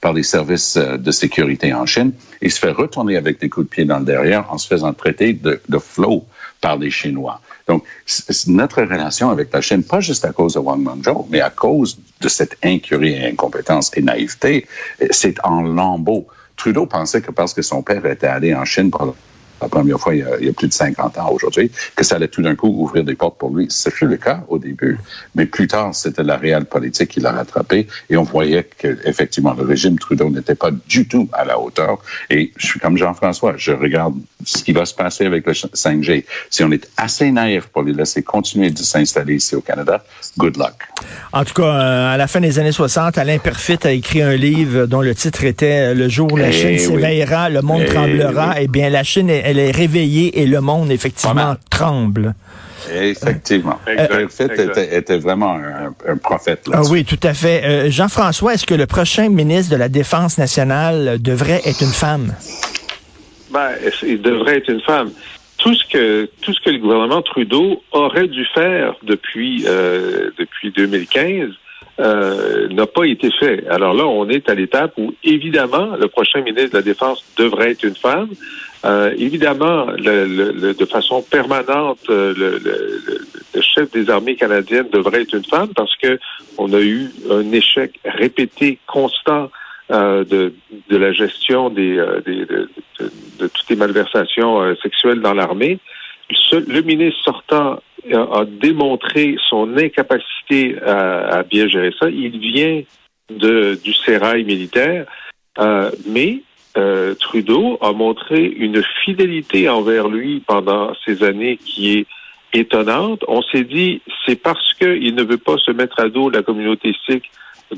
par 0.02 0.12
les 0.12 0.24
services 0.24 0.76
euh, 0.76 0.98
de 0.98 1.10
sécurité 1.10 1.72
en 1.72 1.86
Chine 1.86 2.12
et 2.42 2.50
se 2.50 2.58
fait 2.58 2.72
retourner 2.72 3.16
avec 3.16 3.40
des 3.40 3.48
coups 3.48 3.66
de 3.66 3.70
pied 3.70 3.84
dans 3.86 4.00
le 4.00 4.04
derrière 4.04 4.52
en 4.52 4.58
se 4.58 4.66
faisant 4.66 4.92
traiter 4.92 5.32
de, 5.32 5.62
de 5.66 5.78
flot 5.78 6.26
par 6.60 6.76
les 6.76 6.90
Chinois. 6.90 7.40
Donc, 7.68 7.84
notre 8.48 8.82
relation 8.82 9.30
avec 9.30 9.52
la 9.52 9.60
Chine, 9.60 9.84
pas 9.84 10.00
juste 10.00 10.24
à 10.24 10.32
cause 10.32 10.54
de 10.54 10.58
Wang 10.58 10.82
Mengzhou, 10.82 11.26
mais 11.30 11.40
à 11.40 11.50
cause 11.50 11.96
de 12.20 12.28
cette 12.28 12.56
incurie 12.62 13.14
et 13.14 13.26
incompétence 13.26 13.90
et 13.96 14.02
naïveté, 14.02 14.66
euh, 15.00 15.06
c'est 15.10 15.36
en 15.44 15.62
lambeaux. 15.62 16.26
Trudeau 16.56 16.86
pensait 16.86 17.22
que 17.22 17.30
parce 17.30 17.54
que 17.54 17.62
son 17.62 17.82
père 17.82 18.04
était 18.04 18.26
allé 18.26 18.54
en 18.54 18.64
Chine 18.64 18.90
pour 18.90 19.14
la 19.62 19.68
première 19.68 19.98
fois 19.98 20.14
il 20.14 20.26
y, 20.40 20.48
a, 20.48 20.52
plus 20.52 20.68
de 20.68 20.72
50 20.72 21.18
ans 21.18 21.30
aujourd'hui, 21.30 21.70
que 21.96 22.04
ça 22.04 22.16
allait 22.16 22.28
tout 22.28 22.42
d'un 22.42 22.54
coup 22.54 22.68
ouvrir 22.68 23.04
des 23.04 23.14
portes 23.14 23.38
pour 23.38 23.56
lui. 23.56 23.66
Ce 23.70 23.90
fut 23.90 24.06
le 24.06 24.16
cas 24.16 24.44
au 24.48 24.58
début, 24.58 24.98
mais 25.34 25.46
plus 25.46 25.66
tard, 25.66 25.94
c'était 25.94 26.24
la 26.24 26.36
réelle 26.36 26.66
politique 26.66 27.10
qui 27.10 27.20
l'a 27.20 27.32
rattrapé 27.32 27.86
et 28.10 28.16
on 28.16 28.24
voyait 28.24 28.64
que 28.64 28.98
effectivement 29.04 29.54
le 29.54 29.64
régime 29.64 29.98
Trudeau 29.98 30.28
n'était 30.30 30.54
pas 30.54 30.70
du 30.88 31.06
tout 31.06 31.28
à 31.32 31.44
la 31.44 31.58
hauteur. 31.58 31.98
Et 32.28 32.52
je 32.56 32.66
suis 32.66 32.80
comme 32.80 32.96
Jean-François, 32.96 33.54
je 33.56 33.72
regarde 33.72 34.14
ce 34.44 34.62
qui 34.62 34.72
va 34.72 34.84
se 34.84 34.94
passer 34.94 35.26
avec 35.26 35.46
le 35.46 35.52
5G. 35.52 36.24
Si 36.50 36.62
on 36.64 36.70
est 36.72 36.88
assez 36.96 37.30
naïf 37.30 37.64
pour 37.66 37.82
les 37.82 37.92
laisser 37.92 38.22
continuer 38.22 38.70
de 38.70 38.78
s'installer 38.78 39.36
ici 39.36 39.54
au 39.54 39.60
Canada, 39.60 40.04
good 40.38 40.56
luck. 40.56 40.74
En 41.32 41.44
tout 41.44 41.54
cas, 41.54 41.62
euh, 41.62 42.14
à 42.14 42.16
la 42.16 42.26
fin 42.26 42.40
des 42.40 42.58
années 42.58 42.72
60, 42.72 43.18
Alain 43.18 43.38
Perfit 43.38 43.78
a 43.84 43.90
écrit 43.92 44.22
un 44.22 44.34
livre 44.36 44.86
dont 44.86 45.00
le 45.00 45.14
titre 45.14 45.44
était 45.44 45.94
Le 45.94 46.08
jour 46.08 46.32
où 46.32 46.36
la 46.36 46.48
Eh 46.48 46.52
Chine 46.52 46.68
oui. 46.70 46.78
s'éveillera, 46.80 47.48
le 47.48 47.62
monde 47.62 47.82
Eh 47.84 47.88
tremblera. 47.92 48.54
Eh 48.60 48.68
bien, 48.68 48.90
la 48.90 49.02
Chine, 49.04 49.30
elle 49.30 49.58
est 49.58 49.70
réveillée 49.70 50.40
et 50.40 50.46
le 50.46 50.60
monde, 50.60 50.90
effectivement, 50.90 51.56
tremble. 51.70 52.34
Effectivement. 52.92 53.78
Exact. 53.86 54.40
était, 54.58 54.96
était 54.96 55.18
vraiment 55.18 55.54
un, 55.54 55.94
un 56.12 56.16
prophète. 56.16 56.66
Ah 56.72 56.82
oui, 56.90 57.04
tout 57.04 57.20
à 57.22 57.32
fait. 57.32 57.62
Euh, 57.64 57.90
Jean-François, 57.90 58.54
est-ce 58.54 58.66
que 58.66 58.74
le 58.74 58.86
prochain 58.86 59.28
ministre 59.28 59.70
de 59.72 59.76
la 59.76 59.88
Défense 59.88 60.36
nationale 60.38 61.18
devrait 61.20 61.62
être 61.64 61.80
une 61.80 61.92
femme? 61.92 62.34
Ben, 63.52 63.70
il 64.02 64.20
devrait 64.22 64.58
être 64.58 64.70
une 64.70 64.80
femme. 64.80 65.10
Tout 65.58 65.74
ce 65.74 65.84
que 65.86 66.28
tout 66.40 66.52
ce 66.52 66.60
que 66.60 66.70
le 66.70 66.78
gouvernement 66.78 67.22
Trudeau 67.22 67.82
aurait 67.92 68.26
dû 68.28 68.44
faire 68.54 68.94
depuis 69.02 69.64
euh, 69.68 70.30
depuis 70.38 70.70
2015 70.72 71.50
euh, 72.00 72.68
n'a 72.68 72.86
pas 72.86 73.04
été 73.04 73.30
fait. 73.38 73.66
Alors 73.68 73.94
là, 73.94 74.06
on 74.06 74.28
est 74.28 74.48
à 74.48 74.54
l'étape 74.54 74.94
où 74.96 75.14
évidemment 75.22 75.94
le 76.00 76.08
prochain 76.08 76.40
ministre 76.40 76.70
de 76.70 76.76
la 76.78 76.82
Défense 76.82 77.24
devrait 77.36 77.72
être 77.72 77.84
une 77.84 77.94
femme. 77.94 78.30
Euh, 78.84 79.14
évidemment, 79.16 79.86
le, 79.96 80.24
le- 80.26 80.50
le- 80.52 80.74
de 80.74 80.84
façon 80.86 81.22
permanente, 81.22 82.00
euh, 82.10 82.34
le, 82.36 83.60
chef 83.60 83.92
des 83.92 84.10
armées 84.10 84.34
canadiennes 84.34 84.88
devrait 84.92 85.22
être 85.22 85.34
une 85.34 85.44
femme 85.44 85.68
parce 85.76 85.94
que 85.96 86.18
on 86.58 86.72
a 86.72 86.80
eu 86.80 87.10
un 87.30 87.52
échec 87.52 87.92
répété, 88.04 88.78
constant 88.88 89.50
euh, 89.92 90.24
de, 90.24 90.52
de 90.92 90.98
la 90.98 91.12
gestion 91.12 91.70
des, 91.70 91.96
euh, 91.96 92.20
des- 92.20 92.44
de, 92.44 92.68
toutes 93.40 93.70
les 93.70 93.76
malversations 93.76 94.60
euh, 94.60 94.74
sexuelles 94.82 95.20
dans 95.20 95.32
l'armée. 95.32 95.78
Le 96.52 96.80
ministre 96.82 97.20
sortant 97.24 97.80
a, 98.12 98.44
démontré 98.44 99.36
son 99.48 99.76
incapacité 99.76 100.76
à, 100.82 101.42
bien 101.42 101.66
gérer 101.68 101.92
ça. 101.98 102.08
Il 102.10 102.38
vient 102.38 102.82
du 103.30 103.92
sérail 104.04 104.44
militaire, 104.44 105.06
euh, 105.58 105.90
mais 106.06 106.42
Trudeau 107.20 107.78
a 107.82 107.92
montré 107.92 108.44
une 108.44 108.82
fidélité 109.04 109.68
envers 109.68 110.08
lui 110.08 110.40
pendant 110.46 110.92
ces 111.04 111.22
années 111.22 111.58
qui 111.58 111.98
est 111.98 112.06
étonnante. 112.54 113.24
On 113.28 113.42
s'est 113.42 113.64
dit, 113.64 114.00
c'est 114.24 114.40
parce 114.40 114.72
qu'il 114.74 115.14
ne 115.14 115.22
veut 115.22 115.38
pas 115.38 115.58
se 115.58 115.70
mettre 115.70 116.00
à 116.00 116.08
dos 116.08 116.30
la 116.30 116.42
communauté 116.42 116.94
sikh 117.06 117.30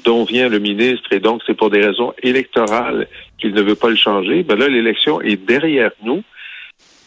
dont 0.05 0.25
vient 0.25 0.49
le 0.49 0.59
ministre 0.59 1.13
et 1.13 1.21
donc 1.21 1.43
c'est 1.47 1.55
pour 1.55 1.71
des 1.71 1.85
raisons 1.85 2.13
électorales 2.23 3.09
qu'il 3.39 3.55
ne 3.55 3.63
veut 3.63 3.75
pas 3.75 3.89
le 3.89 3.97
changer. 3.97 4.43
Ben 4.43 4.59
là, 4.59 4.69
l'élection 4.69 5.21
est 5.21 5.37
derrière 5.37 5.93
nous. 6.03 6.23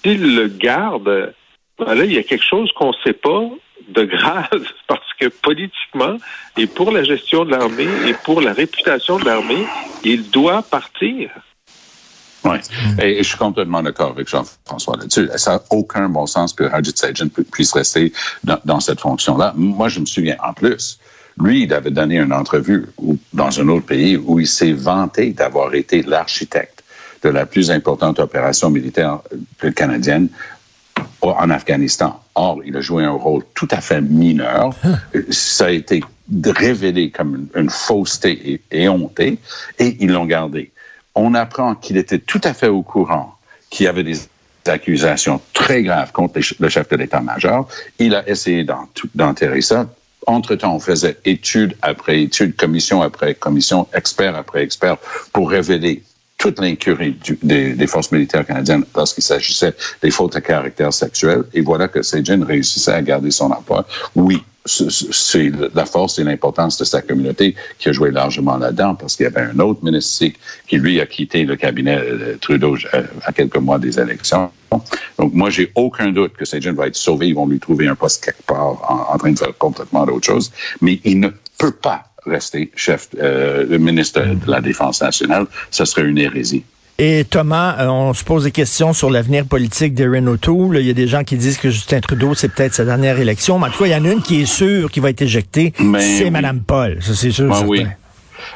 S'il 0.04 0.36
le 0.36 0.48
garde, 0.48 1.34
ben 1.80 1.96
là, 1.96 2.06
il 2.06 2.14
y 2.14 2.18
a 2.18 2.24
quelque 2.24 2.46
chose 2.46 2.72
qu'on 2.74 2.90
ne 2.90 2.98
sait 3.04 3.14
pas 3.14 3.44
de 3.90 4.04
grave 4.04 4.66
parce 4.88 5.14
que 5.20 5.28
politiquement 5.28 6.18
et 6.58 6.68
pour 6.68 6.92
la 6.92 7.04
gestion 7.04 7.46
de 7.46 7.52
l'armée 7.52 7.88
et 8.08 8.14
pour 8.24 8.42
la 8.42 8.54
réputation 8.54 9.18
de 9.18 9.26
l'armée, 9.26 9.66
il 10.04 10.30
doit 10.30 10.62
partir. 10.64 11.30
Oui. 12.44 12.58
Et, 13.02 13.18
je 13.18 13.28
suis 13.28 13.38
complètement 13.38 13.82
d'accord 13.82 14.12
avec 14.12 14.30
Jean-François 14.30 14.96
là-dessus. 14.98 15.30
Ça 15.36 15.56
n'a 15.56 15.62
aucun 15.72 16.08
bon 16.08 16.26
sens 16.28 16.54
que 16.54 16.64
Harjit 16.64 16.96
Sajjan 16.96 17.28
pu- 17.28 17.44
puisse 17.44 17.74
rester 17.74 18.14
dans 18.44 18.80
cette 18.80 19.02
fonction-là. 19.02 19.54
Moi, 19.56 19.90
je 19.90 20.00
me 20.00 20.06
souviens, 20.06 20.38
en 20.44 20.54
plus, 20.54 21.00
lui, 21.40 21.64
il 21.64 21.74
avait 21.74 21.92
donné 21.92 22.18
une 22.20 22.34
entrevue 22.34 22.86
où- 22.98 23.18
dans 23.34 23.60
un 23.60 23.68
autre 23.70 23.86
pays 23.86 24.18
où 24.18 24.40
il 24.40 24.48
s'est 24.48 24.72
vanté 24.74 25.32
d'avoir 25.34 25.74
été 25.76 26.02
l'architecte 26.04 26.84
de 27.24 27.30
la 27.30 27.46
plus 27.46 27.70
importante 27.72 28.20
opération 28.20 28.70
militaire 28.70 29.20
euh, 29.64 29.72
canadienne 29.72 30.30
en 31.22 31.50
Afghanistan. 31.50 32.20
Or, 32.36 32.62
il 32.66 32.76
a 32.78 32.82
joué 32.82 33.04
un 33.04 33.12
rôle 33.12 33.44
tout 33.54 33.68
à 33.72 33.82
fait 33.82 34.02
mineur. 34.02 34.72
Ça 35.30 35.66
a 35.68 35.72
été 35.72 36.04
révélé 36.46 37.12
comme 37.12 37.48
une, 37.56 37.62
une 37.64 37.70
fausseté 37.70 38.62
et, 38.72 38.84
et 38.84 38.90
honté, 38.90 39.38
et 39.80 39.98
ils 40.00 40.12
l'ont 40.12 40.26
gardé. 40.26 40.72
On 41.16 41.34
apprend 41.34 41.76
qu'il 41.76 41.98
était 41.98 42.20
tout 42.20 42.42
à 42.44 42.54
fait 42.54 42.68
au 42.68 42.84
courant 42.84 43.36
qu'il 43.70 43.86
y 43.86 43.90
avait 43.90 44.04
des 44.04 44.18
accusations 44.68 45.42
très 45.54 45.82
graves 45.84 46.12
contre 46.12 46.40
les 46.40 46.46
le 46.60 46.70
chef 46.70 46.88
de 46.90 46.96
l'état-major. 46.98 47.68
Il 48.00 48.14
a 48.16 48.28
essayé 48.30 48.64
d'en- 48.64 48.88
d'enterrer 49.16 49.62
ça. 49.62 49.88
Entre-temps, 50.28 50.76
on 50.76 50.80
faisait 50.80 51.18
étude 51.24 51.78
après 51.82 52.22
étude, 52.22 52.56
commission 52.58 53.02
après 53.02 53.34
commission, 53.34 53.88
expert 53.94 54.36
après 54.36 54.62
expert 54.62 54.98
pour 55.32 55.50
révéler 55.50 56.04
toute 56.38 56.60
l'incurie 56.60 57.18
des, 57.42 57.88
forces 57.88 58.12
militaires 58.12 58.46
canadiennes 58.46 58.86
lorsqu'il 58.96 59.24
s'agissait 59.24 59.74
des 60.02 60.12
fautes 60.12 60.36
à 60.36 60.42
caractère 60.42 60.94
sexuel. 60.94 61.44
Et 61.54 61.62
voilà 61.62 61.88
que 61.88 62.02
Sajjan 62.02 62.44
réussissait 62.46 62.94
à 62.94 63.02
garder 63.02 63.32
son 63.32 63.52
emploi. 63.52 63.86
Oui, 64.16 64.44
c'est 64.66 65.52
la 65.74 65.86
force 65.86 66.20
et 66.20 66.24
l'importance 66.24 66.78
de 66.78 66.84
sa 66.84 67.02
communauté 67.02 67.56
qui 67.80 67.90
a 67.90 67.92
joué 67.92 68.12
largement 68.12 68.58
là-dedans 68.58 68.96
parce 68.96 69.16
qu'il 69.16 69.24
y 69.24 69.28
avait 69.28 69.42
un 69.42 69.60
autre 69.60 69.84
ministre 69.84 70.26
qui, 70.68 70.78
lui, 70.78 71.00
a 71.00 71.06
quitté 71.06 71.46
le 71.46 71.56
cabinet 71.56 71.98
euh, 71.98 72.38
Trudeau 72.40 72.78
euh, 72.94 73.04
à 73.24 73.32
quelques 73.32 73.58
mois 73.58 73.80
des 73.80 74.00
élections. 74.00 74.52
Donc, 75.18 75.34
moi, 75.34 75.50
j'ai 75.50 75.72
aucun 75.76 76.12
doute 76.12 76.34
que 76.34 76.46
Sajjan 76.46 76.74
va 76.74 76.88
être 76.88 76.98
sauvé. 76.98 77.30
Ils 77.30 77.36
vont 77.36 77.48
lui 77.48 77.60
trouver 77.60 77.88
un 77.88 77.96
poste 77.96 78.24
quelque 78.24 78.44
part 78.44 78.92
en, 78.92 79.14
en 79.14 79.18
train 79.18 79.32
de 79.32 79.40
faire 79.40 79.58
complètement 79.58 80.06
d'autre 80.06 80.26
chose. 80.26 80.52
Mais 80.82 81.00
il 81.06 81.20
ne 81.22 81.30
peut 81.58 81.72
pas 81.72 82.04
rester 82.28 82.72
chef, 82.76 83.10
euh, 83.22 83.66
le 83.68 83.78
ministre 83.78 84.22
de 84.22 84.52
la 84.52 84.62
Défense 84.62 85.02
nationale. 85.02 85.46
Ce 85.72 85.86
serait 85.86 86.04
une 86.04 86.18
hérésie. 86.18 86.64
Et 87.00 87.26
Thomas, 87.30 87.76
euh, 87.80 87.88
on 87.90 88.14
se 88.14 88.24
pose 88.24 88.46
des 88.46 88.52
questions 88.52 88.92
sur 88.92 89.12
l'avenir 89.12 89.46
politique 89.46 89.94
d'Erin 89.94 90.26
O'Toole. 90.26 90.80
Il 90.80 90.88
y 90.88 90.90
a 90.90 90.94
des 90.94 91.08
gens 91.08 91.24
qui 91.24 91.38
disent 91.38 91.60
que 91.60 91.70
Justin 91.70 92.00
Trudeau, 92.00 92.34
c'est 92.34 92.50
peut-être 92.50 92.74
sa 92.74 92.86
dernière 92.86 93.20
élection. 93.20 93.60
Mais 93.60 93.68
en 93.68 93.70
tout 93.70 93.84
cas, 93.84 93.86
il 93.86 93.92
y 93.92 93.96
en 93.96 94.06
a 94.06 94.12
une 94.12 94.22
qui 94.24 94.42
est 94.42 94.46
sûre 94.48 94.90
qui 94.90 95.00
va 95.00 95.12
être 95.12 95.22
éjectée. 95.22 95.74
Mais 95.80 96.02
C'est 96.02 96.24
oui. 96.24 96.32
Mme 96.32 96.62
Paul. 96.62 96.98
Ça, 97.02 97.14
c'est 97.14 97.30
sûr. 97.30 97.54
Oui. 97.68 97.86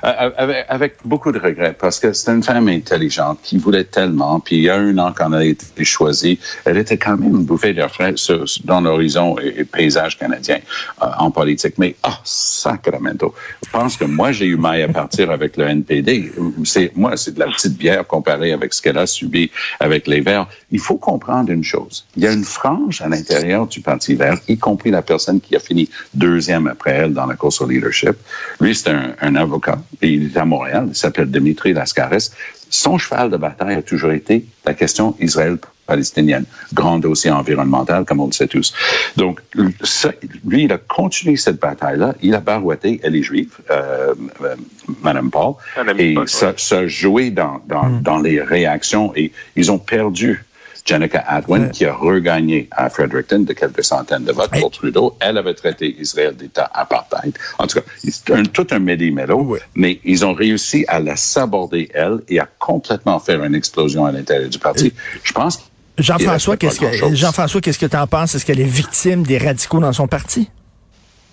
Euh, 0.04 0.30
Avec, 0.38 0.66
avec 0.70 0.96
beaucoup 1.06 1.32
de 1.32 1.40
regrets, 1.40 1.74
parce 1.74 2.00
que 2.00 2.14
c'est 2.14 2.32
une 2.32 2.44
femme 2.44 2.68
intelligente 2.68 3.40
qui 3.44 3.58
voulait 3.58 3.84
tellement, 3.84 4.40
puis 4.40 4.58
il 4.58 4.64
y 4.64 4.70
a 4.70 4.76
un 4.76 4.98
an 4.98 5.14
quand 5.16 5.32
elle 5.34 5.42
a 5.42 5.46
été 5.46 5.84
choisie, 5.84 6.40
elle 6.66 6.78
était 6.78 6.98
quand 6.98 7.18
même 7.18 7.36
une 7.36 7.46
bouffée 7.46 7.74
d'air 7.74 7.92
frais 7.92 8.16
dans 8.64 8.82
l'horizon 8.82 9.38
et, 9.40 9.62
et 9.62 9.64
paysage 9.64 10.18
canadien 10.18 10.60
euh, 11.02 11.06
en 11.18 11.32
politique. 11.32 11.76
Mais, 11.78 11.96
ah, 12.04 12.20
sacramento. 12.24 13.34
Je 13.66 13.70
pense 13.72 13.98
que 13.98 14.06
moi, 14.06 14.32
j'ai 14.32 14.46
eu 14.46 14.58
maille 14.58 14.84
à 14.84 14.88
partir 14.88 15.32
avec 15.32 15.58
le 15.58 15.66
NPD. 15.66 16.32
C'est, 16.64 16.92
moi, 16.96 17.18
c'est 17.18 17.34
de 17.34 17.40
la 17.40 17.48
petite 17.48 17.78
bière 17.78 18.06
comparée 18.06 18.52
avec 18.52 18.74
ce 18.74 18.82
qu'elle 18.82 18.98
a 18.98 19.08
subi 19.08 19.52
avec 19.80 20.08
les 20.08 20.22
Verts. 20.22 20.48
Il 20.72 20.80
faut 20.80 20.98
comprendre 20.98 21.52
une 21.52 21.64
chose. 21.64 22.06
Il 22.16 22.24
y 22.24 22.28
a 22.28 22.32
une 22.32 22.44
frange 22.44 23.02
à 23.02 23.10
l'intérieur 23.10 23.68
du 23.68 23.82
Parti 23.82 24.16
vert, 24.16 24.38
y 24.48 24.58
compris 24.58 24.92
la 24.92 25.02
personne 25.02 25.40
qui 25.42 25.56
a 25.56 25.60
fini 25.60 25.90
deuxième 26.14 26.68
après 26.68 26.92
elle 26.92 27.14
dans 27.14 27.26
la 27.26 27.36
course 27.36 27.62
au 27.62 27.68
leadership. 27.68 28.16
Lui, 28.60 28.76
c'est 28.76 28.90
un, 28.90 29.14
un 29.22 29.36
avocat, 29.36 29.71
et 30.02 30.10
il 30.10 30.26
est 30.28 30.38
à 30.38 30.46
Montréal, 30.46 30.86
il 30.90 30.96
s'appelle 30.96 31.30
Dimitri 31.30 31.74
Lascaris. 31.74 32.32
Son 32.70 32.98
cheval 32.98 33.30
de 33.30 33.38
bataille 33.38 33.76
a 33.76 33.82
toujours 33.82 34.12
été 34.12 34.46
la 34.66 34.74
question 34.74 35.16
Israël-palestinienne. 35.20 36.46
Grand 36.74 37.00
dossier 37.00 37.30
environnemental, 37.30 38.06
comme 38.06 38.22
on 38.22 38.28
le 38.28 38.32
sait 38.32 38.48
tous. 38.48 38.74
Donc, 39.18 39.42
ça, 39.84 40.12
lui, 40.48 40.64
il 40.64 40.72
a 40.72 40.78
continué 40.78 41.36
cette 41.36 41.60
bataille-là. 41.60 42.16
Il 42.22 42.34
a 42.34 42.40
barouetté, 42.40 43.02
elle 43.04 43.18
est 43.18 43.24
juive, 43.24 43.58
euh, 43.70 44.14
euh, 44.42 44.56
Madame 45.02 45.30
Paul, 45.30 45.56
Madame 45.76 46.00
et 46.00 46.14
Paul, 46.14 46.30
ça, 46.30 46.48
ouais. 46.48 46.54
ça 46.58 46.78
a 46.80 46.88
joué 46.88 47.30
dans, 47.30 47.62
dans, 47.68 47.90
dans 47.90 48.20
les 48.20 48.42
réactions 48.42 49.12
et 49.18 49.34
ils 49.58 49.70
ont 49.70 49.80
perdu 49.80 50.46
Jenica 50.86 51.24
Atwin, 51.28 51.70
qui 51.72 51.86
a 51.86 51.94
regagné 51.94 52.68
à 52.72 52.90
Fredericton 52.90 53.40
de 53.40 53.54
quelques 53.54 53.84
centaines 53.84 54.24
de 54.24 54.32
votes 54.32 54.52
pour 54.60 54.72
Trudeau. 54.72 55.16
Elle 55.20 55.38
avait 55.38 55.54
traité 55.54 55.96
Israël 56.00 56.36
d'État 56.36 56.70
apartheid. 56.74 57.38
En 57.60 57.68
tout 57.68 57.80
cas, 57.80 57.86
c'est 57.98 58.32
un, 58.32 58.44
tout 58.44 58.68
un 58.72 58.80
méli-mélo, 58.80 59.58
mais 59.76 60.00
ils 60.04 60.26
ont 60.26 60.34
réussi 60.34 60.86
à 60.88 61.00
la 61.00 61.16
saborder, 61.16 61.90
elle, 61.94 62.20
et 62.28 62.40
à 62.40 62.48
complètement 62.60 63.20
faire 63.20 63.44
une 63.44 63.56
explosion 63.56 64.06
à 64.06 64.12
l'intérieur 64.12 64.50
du 64.50 64.60
parti. 64.60 64.94
Je 65.24 65.34
pense 65.34 65.58
que 65.58 65.64
Jean-François, 65.98 66.58
qu'est-ce 66.58 66.80
que. 66.80 67.16
Jean-François, 67.16 67.62
qu'est-ce 67.62 67.80
que 67.80 67.86
tu 67.86 67.98
en 67.98 68.08
penses? 68.08 68.36
Est-ce 68.36 68.46
qu'elle 68.46 68.60
est 68.60 68.64
victime 68.64 69.24
des 69.24 69.38
radicaux 69.38 69.80
dans 69.80 69.94
son 69.94 70.08
parti? 70.08 70.50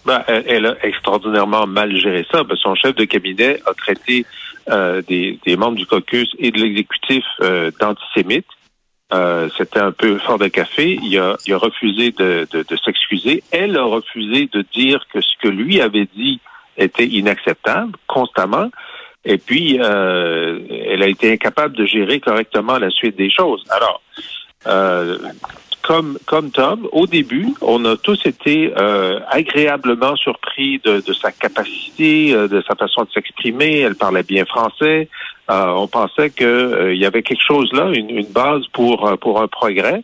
Ben, 0.04 0.22
elle, 0.26 0.44
elle 0.46 0.66
a 0.66 0.74
extraordinairement 0.82 1.66
mal 1.66 1.96
géré 1.96 2.26
ça. 2.30 2.42
Ben, 2.44 2.56
son 2.56 2.74
chef 2.74 2.94
de 2.96 3.04
cabinet 3.04 3.60
a 3.66 3.74
traité 3.74 4.26
euh, 4.70 5.00
des, 5.08 5.38
des 5.46 5.56
membres 5.56 5.76
du 5.76 5.86
caucus 5.86 6.28
et 6.38 6.50
de 6.50 6.58
l'exécutif 6.60 7.24
euh, 7.40 7.70
d'antisémites. 7.80 8.46
Euh, 9.12 9.48
C'était 9.56 9.80
un 9.80 9.92
peu 9.92 10.18
fort 10.18 10.38
de 10.38 10.48
café. 10.48 10.98
Il 11.02 11.18
a, 11.18 11.36
il 11.46 11.54
a 11.54 11.58
refusé 11.58 12.10
de, 12.12 12.46
de, 12.52 12.62
de 12.62 12.76
s'excuser. 12.76 13.42
Elle 13.50 13.76
a 13.76 13.84
refusé 13.84 14.48
de 14.52 14.64
dire 14.74 15.06
que 15.12 15.20
ce 15.20 15.34
que 15.40 15.48
lui 15.48 15.80
avait 15.80 16.08
dit 16.14 16.40
était 16.76 17.06
inacceptable 17.06 17.92
constamment. 18.06 18.70
Et 19.24 19.38
puis, 19.38 19.78
euh, 19.80 20.60
elle 20.90 21.02
a 21.02 21.06
été 21.08 21.32
incapable 21.32 21.76
de 21.76 21.84
gérer 21.86 22.20
correctement 22.20 22.78
la 22.78 22.90
suite 22.90 23.16
des 23.16 23.30
choses. 23.30 23.64
Alors, 23.70 24.00
euh, 24.66 25.18
comme, 25.82 26.18
comme 26.26 26.50
Tom, 26.50 26.88
au 26.92 27.06
début, 27.06 27.48
on 27.62 27.84
a 27.84 27.96
tous 27.96 28.20
été 28.26 28.72
euh, 28.76 29.20
agréablement 29.30 30.16
surpris 30.16 30.80
de, 30.84 31.00
de 31.00 31.12
sa 31.14 31.32
capacité, 31.32 32.34
euh, 32.34 32.46
de 32.46 32.62
sa 32.68 32.74
façon 32.74 33.04
de 33.04 33.10
s'exprimer. 33.10 33.80
Elle 33.80 33.96
parlait 33.96 34.22
bien 34.22 34.44
français. 34.44 35.08
Euh, 35.50 35.66
on 35.68 35.88
pensait 35.88 36.30
qu'il 36.30 36.96
y 36.96 37.06
avait 37.06 37.22
quelque 37.22 37.44
chose 37.44 37.72
là, 37.72 37.90
une, 37.92 38.10
une 38.10 38.26
base 38.26 38.66
pour, 38.72 39.18
pour 39.20 39.40
un 39.40 39.48
progrès. 39.48 40.02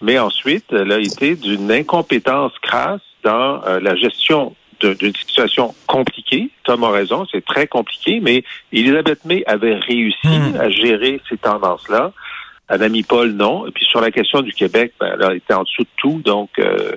Mais 0.00 0.18
ensuite, 0.18 0.64
elle 0.72 0.92
a 0.92 0.98
été 0.98 1.36
d'une 1.36 1.70
incompétence 1.72 2.52
crasse 2.60 3.00
dans 3.22 3.62
la 3.80 3.94
gestion 3.96 4.54
d'une 4.80 5.14
situation 5.14 5.74
compliquée. 5.86 6.50
Tom 6.64 6.84
a 6.84 6.90
raison, 6.90 7.26
c'est 7.32 7.44
très 7.44 7.66
compliqué, 7.66 8.20
mais 8.20 8.44
Elisabeth 8.72 9.24
May 9.24 9.42
avait 9.46 9.74
réussi 9.74 10.16
Hmm. 10.26 10.56
à 10.60 10.68
gérer 10.70 11.20
ces 11.28 11.36
tendances-là. 11.38 12.12
Anami 12.68 13.02
Paul, 13.04 13.30
non. 13.32 13.66
Et 13.66 13.70
puis 13.70 13.84
sur 13.84 14.00
la 14.00 14.10
question 14.10 14.42
du 14.42 14.52
Québec, 14.52 14.92
ben, 15.00 15.12
elle 15.14 15.24
a 15.24 15.34
été 15.34 15.54
en 15.54 15.62
dessous 15.62 15.82
de 15.82 15.88
tout, 15.96 16.20
donc 16.24 16.50
euh, 16.58 16.92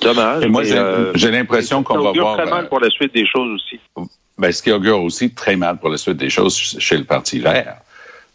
dommage. 0.00 0.42
Et 0.44 0.48
moi, 0.48 0.64
j'ai 0.64 0.76
euh, 0.78 1.12
l'impression 1.30 1.82
qu'on 1.82 1.98
va 1.98 2.12
voir... 2.12 2.36
très 2.36 2.50
mal 2.50 2.64
euh, 2.64 2.68
pour 2.68 2.80
la 2.80 2.90
suite 2.90 3.14
des 3.14 3.26
choses 3.26 3.54
aussi. 3.54 3.80
Ben, 4.38 4.50
ce 4.52 4.62
qui 4.62 4.72
augure 4.72 5.00
aussi 5.02 5.30
très 5.30 5.56
mal 5.56 5.76
pour 5.78 5.90
la 5.90 5.96
suite 5.96 6.16
des 6.16 6.30
choses 6.30 6.56
chez 6.78 6.96
le 6.96 7.04
Parti 7.04 7.38
vert, 7.38 7.76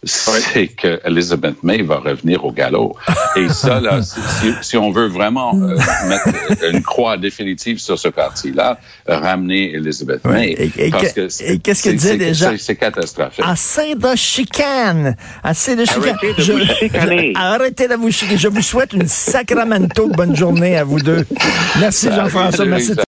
c'est 0.02 0.68
que 0.68 1.02
Elizabeth 1.06 1.62
May 1.62 1.82
va 1.82 1.98
revenir 1.98 2.46
au 2.46 2.54
galop. 2.54 2.96
Et 3.36 3.50
ça, 3.50 3.82
là, 3.82 4.02
si, 4.02 4.22
si- 4.40 4.54
si 4.62 4.78
on 4.78 4.92
veut 4.92 5.08
vraiment 5.08 5.54
euh, 5.56 5.76
mettre 6.08 6.30
une 6.72 6.82
croix 6.82 7.18
définitive 7.18 7.80
sur 7.80 8.00
ce 8.00 8.08
parti-là, 8.08 8.80
ramener 9.06 9.74
Elizabeth 9.74 10.24
May. 10.26 10.52
Et- 10.52 10.72
et 10.86 10.90
que- 10.92 11.14
que 11.14 11.44
et 11.44 11.60
qu'est-ce 11.60 11.84
qu'elle 11.84 12.00
c'est- 12.00 12.14
disait 12.16 12.18
c'est- 12.18 12.18
déjà? 12.18 12.58
c'est- 12.58 12.76
catastrophique. 12.78 13.44
Assez 13.46 13.96
de 13.96 14.16
chicane! 14.16 15.18
Assez 15.44 15.76
de 15.76 15.84
chicane! 15.84 16.16
Arrêtez 16.22 16.34
de 16.34 16.54
vous 16.54 16.66
chicaner. 16.76 17.34
je- 17.36 17.40
arrêtez 17.42 17.88
de 17.90 17.96
vous 17.96 18.12
chicaner. 18.12 18.38
Je 18.40 18.48
vous 18.48 18.62
souhaite 18.62 18.94
une 18.94 19.08
sacramento 19.10 20.08
bonne 20.08 20.34
journée 20.34 20.78
à 20.78 20.86
vous 20.86 21.02
deux. 21.02 21.26
Merci 21.78 22.08
Jean-François. 22.10 22.64
Merci. 22.64 22.94